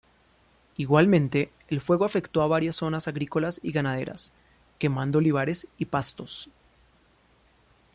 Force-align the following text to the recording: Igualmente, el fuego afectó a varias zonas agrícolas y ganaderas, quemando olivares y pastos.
Igualmente, 0.77 1.51
el 1.67 1.79
fuego 1.79 2.05
afectó 2.05 2.41
a 2.41 2.47
varias 2.47 2.77
zonas 2.77 3.07
agrícolas 3.07 3.59
y 3.61 3.71
ganaderas, 3.71 4.33
quemando 4.79 5.19
olivares 5.19 5.67
y 5.77 5.85
pastos. 5.85 6.49